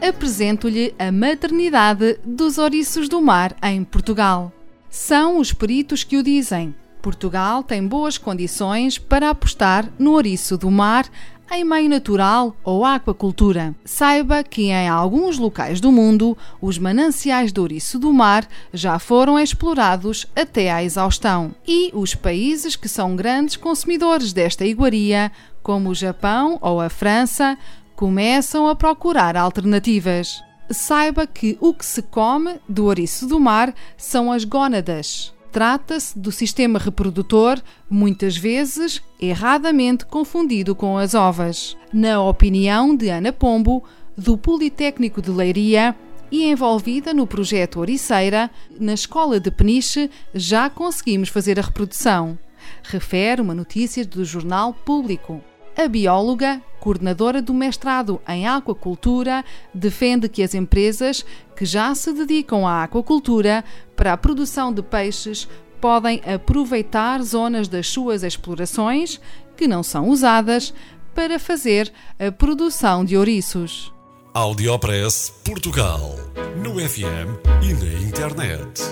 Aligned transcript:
Apresento-lhe 0.00 0.94
a 0.98 1.10
maternidade 1.10 2.18
dos 2.24 2.58
ouriços 2.58 3.08
do 3.08 3.20
mar 3.20 3.56
em 3.62 3.84
Portugal. 3.84 4.52
São 4.88 5.38
os 5.38 5.52
peritos 5.52 6.04
que 6.04 6.16
o 6.16 6.22
dizem. 6.22 6.74
Portugal 7.02 7.62
tem 7.62 7.86
boas 7.86 8.18
condições 8.18 8.98
para 8.98 9.30
apostar 9.30 9.88
no 9.98 10.12
ouriço 10.12 10.56
do 10.56 10.70
mar 10.70 11.06
em 11.52 11.64
meio 11.64 11.88
natural 11.88 12.56
ou 12.64 12.84
aquacultura. 12.84 13.74
Saiba 13.84 14.42
que 14.42 14.70
em 14.70 14.88
alguns 14.88 15.38
locais 15.38 15.80
do 15.80 15.92
mundo 15.92 16.36
os 16.60 16.78
mananciais 16.78 17.52
de 17.52 17.60
ouriço 17.60 17.98
do 17.98 18.12
mar 18.12 18.48
já 18.72 18.98
foram 18.98 19.38
explorados 19.38 20.26
até 20.34 20.72
à 20.72 20.82
exaustão. 20.82 21.54
E 21.66 21.90
os 21.94 22.14
países 22.14 22.74
que 22.74 22.88
são 22.88 23.14
grandes 23.14 23.56
consumidores 23.56 24.32
desta 24.32 24.64
iguaria, 24.64 25.30
como 25.62 25.90
o 25.90 25.94
Japão 25.94 26.58
ou 26.60 26.80
a 26.80 26.88
França, 26.88 27.56
começam 27.96 28.68
a 28.68 28.76
procurar 28.76 29.36
alternativas. 29.36 30.44
Saiba 30.70 31.26
que 31.26 31.56
o 31.60 31.72
que 31.72 31.84
se 31.84 32.02
come 32.02 32.60
do 32.68 32.84
ouriço 32.84 33.26
do 33.26 33.40
mar 33.40 33.74
são 33.96 34.30
as 34.30 34.44
gónadas. 34.44 35.34
Trata-se 35.50 36.18
do 36.18 36.30
sistema 36.30 36.78
reprodutor, 36.78 37.58
muitas 37.88 38.36
vezes 38.36 39.00
erradamente 39.18 40.04
confundido 40.04 40.74
com 40.74 40.98
as 40.98 41.14
ovas. 41.14 41.76
Na 41.90 42.20
opinião 42.20 42.94
de 42.94 43.08
Ana 43.08 43.32
Pombo, 43.32 43.82
do 44.16 44.36
Politécnico 44.36 45.22
de 45.22 45.30
Leiria, 45.30 45.96
e 46.30 46.44
envolvida 46.44 47.14
no 47.14 47.26
projeto 47.26 47.80
Oriceira, 47.80 48.50
na 48.78 48.92
escola 48.92 49.40
de 49.40 49.50
Peniche 49.50 50.10
já 50.34 50.68
conseguimos 50.68 51.28
fazer 51.28 51.58
a 51.58 51.62
reprodução. 51.62 52.38
Refere 52.82 53.40
uma 53.40 53.54
notícia 53.54 54.04
do 54.04 54.24
jornal 54.24 54.74
Público. 54.74 55.42
A 55.76 55.88
bióloga, 55.88 56.62
coordenadora 56.80 57.42
do 57.42 57.52
mestrado 57.52 58.18
em 58.26 58.46
aquacultura, 58.46 59.44
defende 59.74 60.26
que 60.26 60.42
as 60.42 60.54
empresas 60.54 61.22
que 61.54 61.66
já 61.66 61.94
se 61.94 62.14
dedicam 62.14 62.66
à 62.66 62.82
aquacultura 62.82 63.62
para 63.94 64.14
a 64.14 64.16
produção 64.16 64.72
de 64.72 64.82
peixes 64.82 65.46
podem 65.78 66.22
aproveitar 66.24 67.22
zonas 67.22 67.68
das 67.68 67.88
suas 67.88 68.22
explorações 68.22 69.20
que 69.54 69.68
não 69.68 69.82
são 69.82 70.08
usadas 70.08 70.72
para 71.14 71.38
fazer 71.38 71.92
a 72.18 72.32
produção 72.32 73.04
de 73.04 73.14
ouriços. 73.14 73.92
Audiopress 74.32 75.30
Portugal. 75.44 76.16
No 76.56 76.80
FM 76.80 77.36
e 77.62 77.74
na 77.74 78.00
internet. 78.00 78.82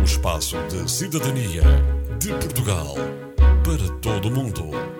O 0.00 0.04
espaço 0.04 0.56
de 0.68 0.90
cidadania 0.90 1.62
de 2.18 2.30
Portugal 2.30 2.94
para 3.62 3.92
todo 4.00 4.28
o 4.28 4.30
mundo 4.30 4.99